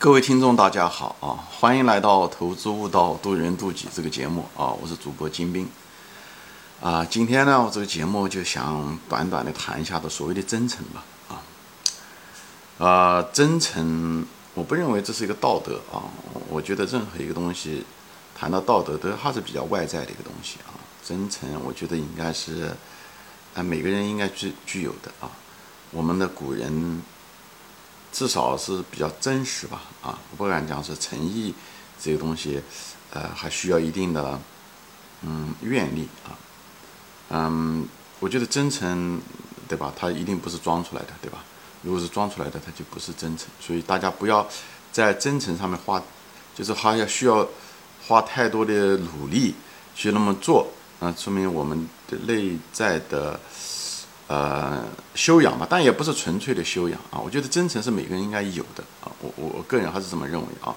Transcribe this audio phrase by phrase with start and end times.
[0.00, 1.42] 各位听众，大家好啊！
[1.50, 4.70] 欢迎来到《投资悟道，渡人渡己》这个节目啊！
[4.70, 5.68] 我是主播金兵
[6.80, 7.04] 啊。
[7.04, 11.04] 今天呢，我这个节目就想短短的谈一下的所谓的真诚吧
[12.78, 13.22] 啊啊！
[13.32, 14.24] 真诚，
[14.54, 16.06] 我不认为这是一个道德啊。
[16.48, 17.84] 我觉得任何一个东西
[18.36, 20.78] 谈到道德，都还是比较外在的一个东西啊。
[21.04, 22.72] 真诚，我觉得应该是
[23.52, 25.28] 啊每个人应该具具有的啊。
[25.90, 27.02] 我们的古人。
[28.12, 31.54] 至少是比较真实吧，啊，我不敢讲是诚意
[32.00, 32.60] 这个东西，
[33.10, 34.40] 呃，还需要一定的，
[35.22, 36.32] 嗯，愿力啊，
[37.30, 37.86] 嗯，
[38.18, 39.20] 我觉得真诚，
[39.68, 39.92] 对吧？
[39.96, 41.44] 它一定不是装出来的，对吧？
[41.82, 43.46] 如果是装出来的，它就不是真诚。
[43.60, 44.48] 所以大家不要
[44.90, 46.02] 在真诚上面花，
[46.54, 47.46] 就是还要需要
[48.06, 49.54] 花太多的努力
[49.94, 50.66] 去那么做，
[50.98, 53.38] 啊，说明我们的内在的。
[54.28, 57.18] 呃，修养嘛，但也不是纯粹的修养啊。
[57.18, 59.10] 我觉得真诚是每个人应该有的啊。
[59.22, 60.76] 我我个人还是这么认为啊。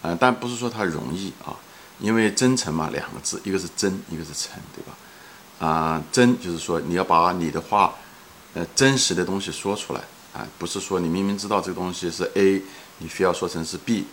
[0.00, 1.52] 嗯，但不是说它容易啊，
[1.98, 5.66] 因为真诚嘛，两个字，一个是真，一个是诚，对吧？
[5.66, 7.94] 啊，真就是说你要把你的话，
[8.54, 10.00] 呃，真实的东西说出来
[10.32, 12.62] 啊，不是说你明明知道这个东西是 A，
[12.98, 14.06] 你非要说成是 B，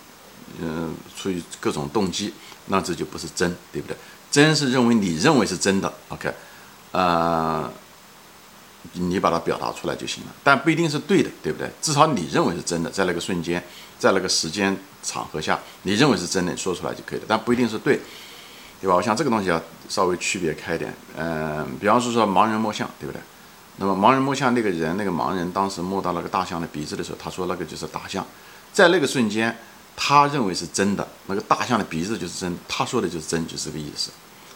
[0.59, 2.33] 嗯，出于各种动机，
[2.65, 3.95] 那这就不是真，对不对？
[4.29, 6.33] 真是认为你认为是真的，OK，
[6.91, 7.71] 呃。
[8.93, 11.69] 你把它表达出来就行了，但不一定是对的，对不对？
[11.81, 13.63] 至少你认为是真的，在那个瞬间，
[13.99, 17.99] 在那个时间场合下，你认为是真的，你说出来就可以了，但不一定是对，
[18.81, 18.95] 对吧？
[18.95, 20.93] 我想这个东西要稍微区别开一点。
[21.17, 23.21] 嗯，比方说说盲人摸象，对不对？
[23.77, 28.25] 那么盲人摸象那个人，那个盲人当时摸到那个大象的鼻子的时候，他说那个就是大象，
[28.71, 29.57] 在那个瞬间，
[29.97, 34.11] 他认为是真的，那个大象的鼻子就是真，他说的就是真，就是这个意思，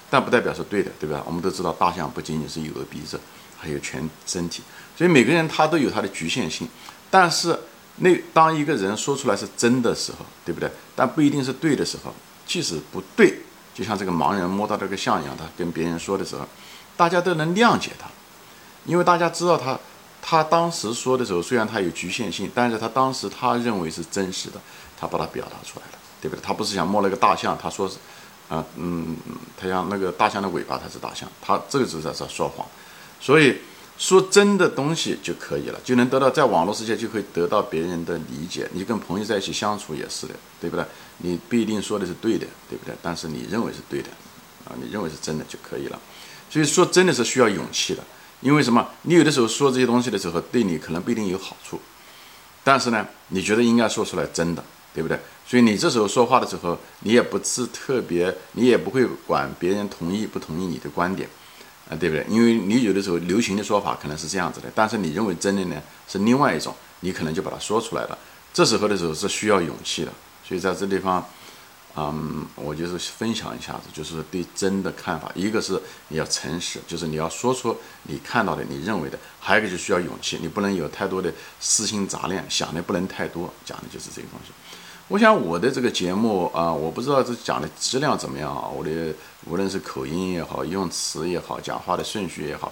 [0.10, 1.22] 但不代表是对的，对吧？
[1.26, 3.20] 我们都知道大象不仅仅是有个鼻子。
[3.60, 4.64] 还有全身体，
[4.98, 6.68] 所以每个人他都有他的局限性，
[7.12, 7.60] 但是
[7.98, 10.72] 那当一个人说出来是真的时候，对不对？
[10.96, 12.14] 但不一定是对的时候，
[12.48, 13.40] 即使不对，
[13.74, 16.48] 就像这个盲人摸到这个象一样，他跟别人说的时候，
[16.96, 18.08] 大家都能谅解他，
[18.86, 19.78] 因为大家知道他，
[20.22, 24.62] 他当时说的时候，虽然他有局限性，但是他当时他认为是真实的，
[24.98, 26.42] 他把它表达出来了，对不对？
[26.42, 27.98] 他不是想摸了个大象，他说是，
[28.48, 29.18] 啊，嗯，
[29.58, 32.66] 他像那个大象的尾巴，它是大象，他这个是在说谎。
[33.20, 33.58] 所以
[33.98, 38.70] 说真的东西就可以了，就能得到在网络世界就可以得到别人的理解。
[38.74, 40.86] 你跟朋友在一起相处也是的，对不对？
[41.18, 42.96] 你不一定说的是对的，对不对？
[43.02, 44.08] 但是你认为是对的，
[44.66, 46.00] 啊，你认为是真的就可以了。
[46.50, 48.02] 所以说真的是需要勇气的，
[48.40, 48.88] 因为什么？
[49.02, 51.80] 你有的时候说这些东西的时候，对你可能不一定有好处，
[52.64, 54.64] 但是呢，你觉得应该说出来真的，
[54.94, 55.20] 对不对？
[55.46, 61.28] 所以你这时候说话的时候，你也不是特别，你也不会管别人同意不同意你的观点。
[61.90, 62.26] 啊，对不对？
[62.30, 68.18] 因为你有的时候流行的说法可能是这样子的，但是你认为真的呢是另外一种，你可能就把它说出来了。
[68.54, 70.12] 这时候的时候是需要勇气的，
[70.48, 71.26] 所以在这地方，
[71.96, 75.32] 嗯，我就是分享一下子，就是对真的看法。
[75.34, 84.52] 一个是你要诚实，就是你要说出你看到的、你认为的；还有一个就需要勇气，你不能有太多的私心杂念，想的不能太多，讲的就是这个东西。
[85.10, 88.68] 我想我的这个节目啊，我不知道这讲的质量怎么样啊。
[88.68, 89.12] 我的
[89.48, 92.72] 无论是口音也好，用词也好，讲话的顺序也好，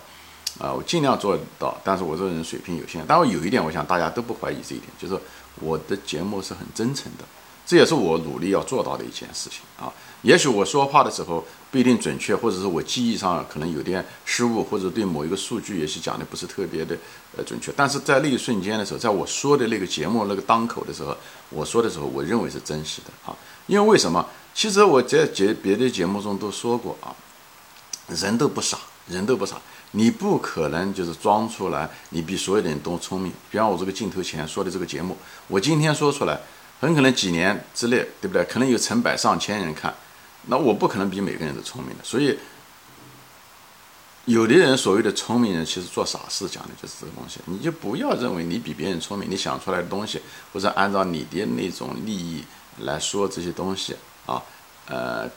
[0.59, 1.76] 啊，我尽量做到。
[1.84, 5.20] 但是我这个人水平有限，但我有一点，我想大家都不怀疑这一点，就是
[5.59, 7.24] 我的节目是很真诚的。
[7.67, 9.94] 这也是我努力要做到的一件事情啊。
[10.23, 16.97] 也许我说话的时候不一定准确，或者是我记忆上可能有点失误，或者对某一个数据也许讲的不是特别的
[17.38, 17.72] 呃准确。
[17.75, 21.16] 但是在那一瞬间的时候，在我说的那个节目那个当口的时候，
[21.50, 23.35] 我说的时候，我认为是真实的啊。
[23.67, 24.25] 因为为什么？
[24.55, 27.13] 其实我在节别的节目中都说过啊，
[28.07, 29.55] 人都不傻，人都不傻，
[29.91, 33.31] 你不可能就是装出来你比所有的人都聪明。
[33.51, 35.16] 比方我这个镜头前说的这个节目，
[35.47, 36.39] 我今天说出来。
[36.80, 38.44] 很可能几年之内，对不对？
[38.46, 39.94] 可能有成百上千人看，
[40.46, 42.04] 那我不可能比每个人都聪明的。
[42.04, 42.38] 所以，
[44.26, 47.40] 有的人所谓的聪明人，其实做傻事，讲的就是这个东西。
[47.46, 50.22] 你就不要认为你比别人聪明，你想出来的东西，
[50.54, 52.44] 或者按照你的那种利益
[52.82, 53.96] 来说这些东西
[54.28, 54.40] 啊，
[54.85, 55.28] 呃，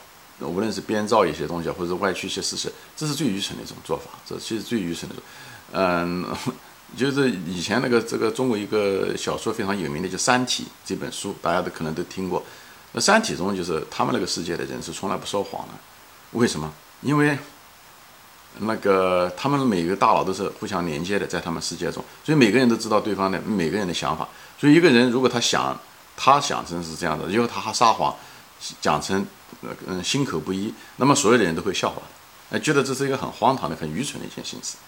[0.41, 4.11] 无论是编造一些东西，或者歪曲一些事实，这是最愚蠢的一种做法。
[4.29, 5.17] 这其实最愚蠢的，
[5.73, 6.27] 嗯。
[6.97, 12.45] 就是以前那个这个中国一个小说非常有名的，就《三体》这本书，大家都可能都听过。
[12.93, 15.75] 那《三体》中就是他们那个世界的人是从来不说谎的，
[16.33, 16.73] 为什么？
[17.03, 17.39] 因为
[18.59, 24.29] 那个他们每个大脑都是互相连接的，在他们世界中，所以每个人都知道对方的每个人的想法。
[24.59, 25.79] 所以一个人如果他想
[26.17, 28.15] 他想成是这样的，以后他还撒谎，
[28.81, 29.25] 讲成
[29.87, 32.03] 嗯心口不一，那么所有的人都会笑话，
[32.51, 34.79] 哎，觉得这是一个很荒唐的、很愚蠢的一件事情。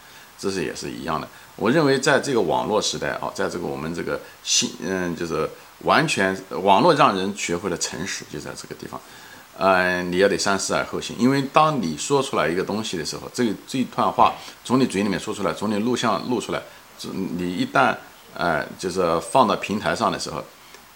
[0.42, 1.28] 这是也是一样的。
[1.54, 5.48] 我认为在这个网络时代啊，在这个我们这个信嗯，就是
[5.84, 9.00] 完全网络让人学会了诚实，就在这个地方。
[9.56, 14.34] 嗯，你要得三思而后行，因为当你说出来一个东西的时候，这这一段话
[14.64, 16.60] 从你嘴里面说出来，从你录像录出来，
[17.36, 17.94] 你一旦
[18.34, 20.42] 呃就是放到平台上的时候，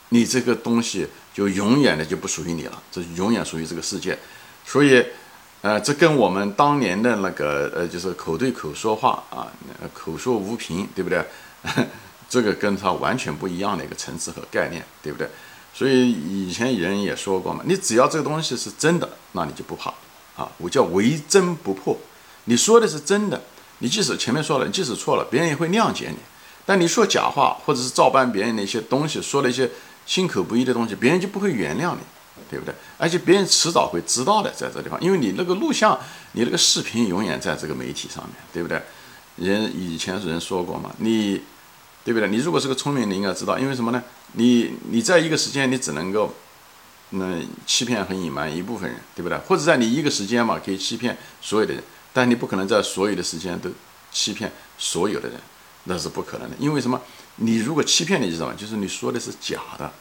[0.08, 4.18] 你这个东西就永远的就不属于你了，这永远属于这个世界。
[4.64, 5.06] 所以，
[5.62, 9.48] 呃，这跟我们当年的那个呃，就是口对口说话啊，
[9.92, 11.24] 口说无凭，对不对？
[12.28, 15.28] 这个跟它完全不一样的一个层次和概念，对不对？
[15.72, 19.92] 所以以前人也说过嘛，你只要这个东西是真的，那你就不怕
[20.36, 20.48] 啊。
[20.58, 21.96] 我叫唯真不破，
[22.44, 23.40] 你说的是真的，
[23.78, 26.16] 你即使前面说了，即使错了，别人也会谅解你。
[26.64, 29.70] 但你说假话，或者是照搬别人的一些东西，说了一些
[30.04, 32.00] 心口不一的东西，别人就不会原谅你，
[32.50, 32.74] 对不对？
[32.98, 35.98] 而且别人迟早会知道的，在这地方，因为你那个录像，
[36.32, 38.82] 你那个视频永远在这个媒体上面，对不对？
[39.36, 41.42] 人以前人说过嘛，你。
[42.06, 42.28] 对不对？
[42.28, 44.00] 你如果是个聪明，你应该知道，因为什么呢？
[44.34, 46.32] 你你在一个时间，你只能够，
[47.10, 49.36] 那欺骗和隐瞒一部分人，对不对？
[49.38, 53.68] 或者在你一个时间嘛，可以欺骗所有的人，但你不可能在所有的时间都
[54.12, 55.40] 欺骗所有的人，
[55.82, 56.54] 那是不可能的。
[56.60, 57.02] 因为什么？
[57.38, 58.54] 你如果欺骗你知道吗？
[58.56, 59.92] 就是你说的是假的，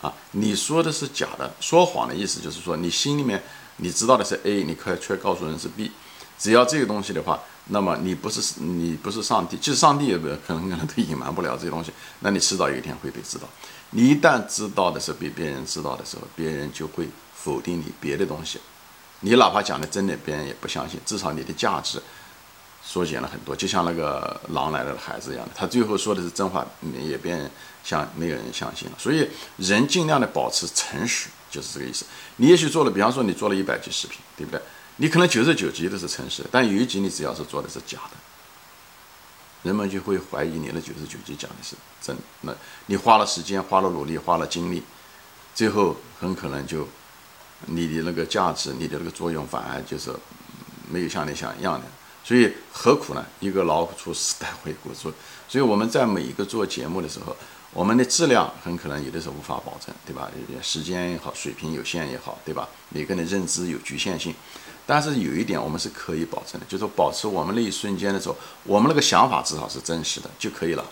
[0.00, 1.52] 啊，你说的是假的。
[1.60, 3.42] 说谎的意思就是说，你心里面
[3.76, 5.90] 你知道的是 A，你可却告诉人是 B。
[6.38, 11.92] 只要这个东西的话，那么你不是你不是上帝，即使上帝也不可能可能都隐瞒不了这些东西。
[12.20, 13.46] 那你迟早有一天会被知道。
[13.90, 18.58] 你一旦知道的是被别人知道的时候，别人就会否定你别的东西。
[19.20, 20.98] 你哪怕讲的真的，别人也不相信。
[21.04, 22.00] 至少你的价值
[22.90, 23.54] 缩减了很多。
[23.54, 26.66] 就像那个狼来了的孩子一样的，他最后说的是真话，
[27.00, 27.48] 也变
[27.84, 28.96] 像没有人相信了。
[28.98, 29.28] 所以
[29.58, 32.04] 人尽量的保持诚实，就是这个意思。
[32.36, 34.60] 你也许做了，比方说你做了一百集视频，对不对？
[34.96, 38.16] 你可能九十九集都是诚实，但有一集你只要是做的是假的，
[39.62, 42.16] 人们就会怀疑你的九十九集讲的是真。
[42.40, 42.52] 那
[42.86, 44.82] 你花了时间、花了努力、花了精力，
[45.54, 46.88] 最后很可能就
[47.66, 50.12] 你的那个价值、你的那个作用反而就是
[50.90, 51.86] 没有像你想一样的。
[52.22, 53.24] 所以何苦呢？
[53.40, 55.12] 一个老虎出屎，带回锅做。
[55.48, 57.36] 所以我们在每一个做节目的时候，
[57.72, 60.30] 我们的质量很可能有的时候无法保证，对吧？
[60.62, 62.68] 时间也好，水平有限也好，对吧？
[62.90, 64.34] 每个人的认知有局限性。
[64.86, 70.84] 但是有一点我们是可以保证的，就是保持我们那一瞬间的时候，我们那个想法至少是真实的就可以了，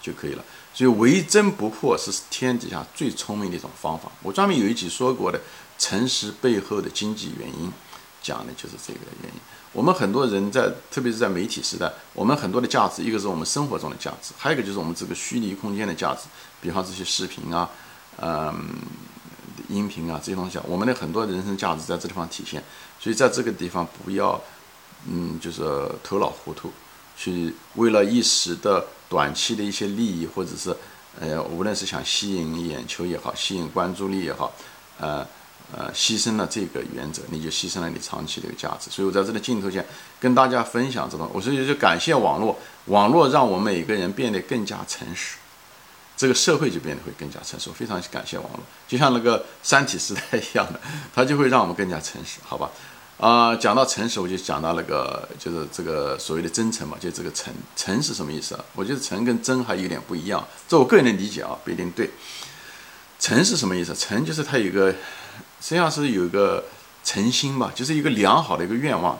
[0.00, 0.44] 就可以了。
[0.74, 4.10] 所以唯真不破是天底下最聪明的一种方法。
[4.22, 5.40] 我专门有一集说过的
[5.78, 7.70] 诚实背后的经济原因，
[8.22, 9.40] 讲的就是这个原因。
[9.72, 16.22] 我们很多人在，特别是在媒体时代，我们很多的价值，一个是我们生活中的价值，还有一个就是我们这个虚拟空间的价值，
[16.60, 17.68] 比方这些视频啊，
[18.18, 18.54] 嗯。
[19.68, 22.62] 音频啊，这些东西啊，我们的很多人生价值在这地方体现，
[23.00, 24.38] 所以在这个地方不要，
[25.06, 25.62] 嗯，就是
[26.02, 26.70] 头脑糊涂，
[27.16, 30.76] 去为了一时的短期的一些利益，或者是，
[31.18, 34.52] 呃，无论是想吸引眼球也好，吸引关注力也好，
[34.98, 35.26] 呃
[35.76, 38.90] 呃，牺牲了这个原则，你就牺牲了你长期的一个价值。
[38.90, 39.84] 所以我在这个镜头前
[40.20, 45.36] 跟大家分享这种，我所以就感谢网络，网络让我们每个人变得更加诚实。
[46.14, 50.78] 这个社会就变得会更加成熟，非常感谢网络，就像那个三体时代一样的，
[51.12, 52.70] 它就会让我们更加诚实，好吧？
[53.18, 58.64] 啊，讲到诚实，我就讲到那个，就是这个所谓的真诚嘛，就这个诚，诚是什么意思啊？
[58.74, 62.10] 我觉得诚跟真还有点不一样，这我个人的理解啊，不一定对。
[63.18, 63.94] 诚是什么意思？
[63.94, 64.92] 诚就是它有个，
[65.62, 66.64] 实际上是有一个
[67.04, 69.18] 诚心吧，就是一个良好的一个愿望。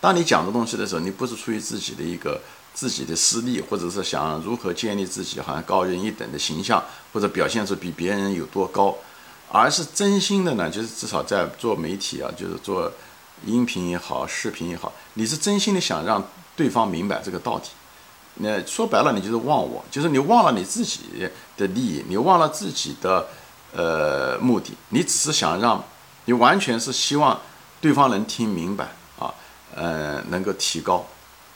[0.00, 2.40] 当你讲的东西的时候，你不是出于自己的一个。
[2.74, 8.92] 自己的私利，或者是想如何建立自己好像高人一等的形象，或者表现出比别人有多高，
[9.48, 10.68] 而是真心的呢？
[10.68, 12.90] 就是至少在做媒体啊，就是做
[13.46, 16.20] 音频也好，视频也好，你是真心的想让
[16.56, 17.62] 对方明白这个道理。
[18.38, 20.98] 那说白了，你就是忘我，就是你忘了你自己
[21.56, 23.28] 的利益，你忘了自己的
[23.74, 25.84] 呃目的，你只是想让，
[26.24, 27.40] 你完全是希望
[27.80, 28.84] 对方能听明白
[29.18, 29.34] 啊，
[29.74, 31.06] 呃，能够提高。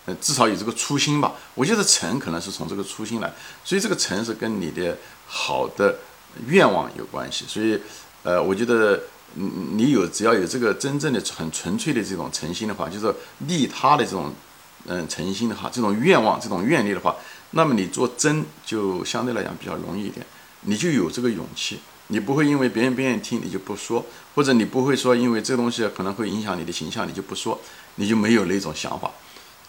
[0.07, 3.31] 呃至少有这个初心吧，我觉得诚可能是从这个初心来，
[3.63, 4.97] 所以这个诚是跟你的
[5.27, 5.99] 好的
[6.47, 7.45] 愿望有关系。
[7.47, 7.79] 所以，
[8.23, 8.99] 呃，我觉得
[9.35, 14.33] 你你有只要有这个真正的很纯粹的这种诚心的话，就是利他的这种
[14.87, 17.15] 嗯诚心的话，这种愿望、这种愿力的话，
[17.51, 20.25] 那么你做真就相对来讲比较容易一点，
[20.63, 27.59] 你就有这个勇气，你不会因为别人不愿意听你就不说，或者你不会说因为这东西可能会影响你的形象你就不说，
[27.95, 29.11] 你就没有那种想法。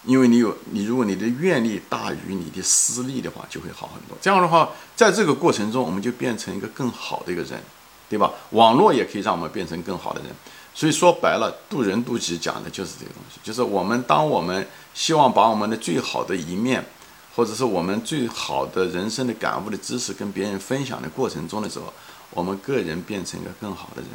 [0.06, 4.16] 因为你有你，如果你的愿力大于你的私利的话，就会好很多。
[4.18, 7.60] 这样的话，在这个过程中，我们就变成一个更好的一个人，
[8.08, 8.32] 对吧？
[8.52, 10.30] 网络也可以让我们变成更好的人。
[10.74, 16.82] 所以说白了，渡人渡己讲的就是这个东西，就是我们当我们希望把我们的最好的一面，
[17.36, 21.92] 或者是我们最好的人生的感悟的知识跟别人分享的过程中的时候，
[22.30, 24.10] 我们个人变成一个更好的人。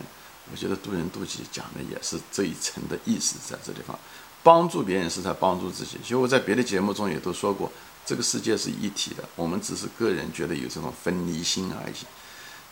[0.52, 3.98] 我觉得渡人渡己讲的也是这一层的意思，在这地方，
[4.44, 5.98] 帮助别人是在帮助自己。
[6.04, 7.72] 其实我在别的节目中也都说过，
[8.06, 11.96] 这个世界是一体的，我们只是个人觉得有这种分离心而已，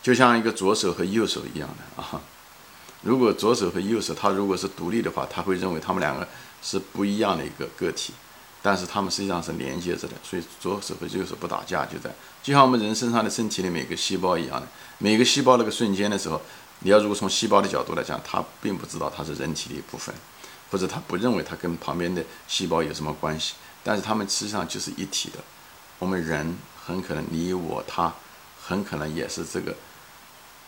[0.04, 2.22] 就像一个左手和右手一样的啊。
[3.02, 6.28] 如果左手和右手他如果是独立的话，他会认为他们两个
[6.62, 8.14] 是不一样的一个个体，
[8.64, 10.16] 但是他们实际上是连接着的。
[10.24, 12.10] 所以左手和右手不打架，就在
[12.42, 14.68] 就像我们人身上的身体的每个细胞一样的，
[14.98, 16.42] 每个细胞那个瞬间的时候。
[16.86, 20.14] 你要如果从细胞的角度来讲，它并不知道它是人体的一部分，
[20.70, 25.40] 或者它不认为它跟旁边的细胞有什么关系，但是它们实际上就是一体的。
[26.00, 28.14] 我们人很可能你我他，
[28.62, 29.74] 很可能也是这个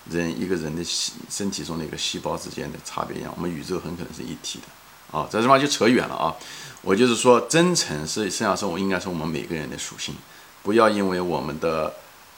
[0.10, 3.34] 人一个人的细身体中的一个细胞之间的差别一样。
[3.36, 4.68] 我们宇宙很可能是一体的
[5.16, 6.36] 啊，这地方就扯远了啊。
[6.82, 10.16] 我就是说，真诚是实际上是我应该是我们每个人的属性，
[10.64, 11.94] 不要因为我们的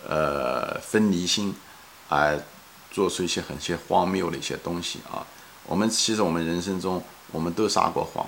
[0.08, 1.56] 呃分离心
[2.10, 2.40] 而。
[2.90, 5.22] 做出一些很些荒谬的一些东西啊！
[5.68, 8.26] 我们其实我们人生中，我们都撒过谎，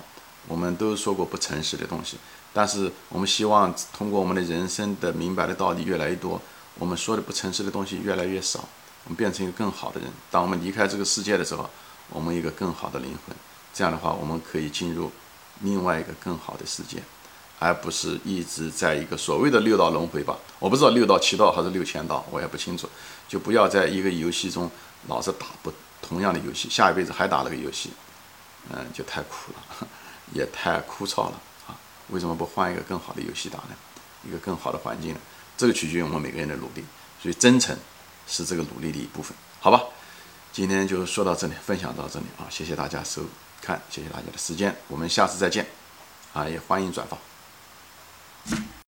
[0.47, 2.17] 我们都说过不诚实的东西。
[2.53, 6.39] 但是我们希望通过我们的人生的明白的道理越来越多，
[6.77, 8.59] 我们说的不诚实的东西越来越少，
[9.05, 10.11] 我们变成一个更好的人。
[10.29, 11.67] 当我们离开这个世界的时候，
[12.09, 13.35] 我们一个更好的灵魂。
[13.73, 15.11] 这样的话，我们可以进入
[15.61, 17.01] 另外一个更好的世界，
[17.59, 20.37] 而不是一直在一个所谓的六道轮回吧？
[20.59, 22.89] 我不知道六道、七道还是六千道，我也不清楚。
[23.27, 24.69] 就不要在一个游戏中
[25.07, 25.71] 老是打不
[26.01, 27.91] 同样的游戏，下一辈子还打那个游戏，
[28.69, 29.87] 嗯，就太苦了，
[30.33, 31.77] 也太枯燥了啊！
[32.09, 33.75] 为什么不换一个更好的游戏打呢？
[34.27, 35.19] 一个更好的环境呢？
[35.55, 36.83] 这个取决于我们每个人的努力，
[37.21, 37.77] 所以真诚
[38.27, 39.83] 是这个努力的一部分，好吧？
[40.51, 42.49] 今天就说到这里，分享到这里啊！
[42.49, 43.21] 谢谢大家收
[43.61, 45.65] 看谢谢大家的时间我们下次再见。
[46.33, 47.17] 啊也欢迎转发。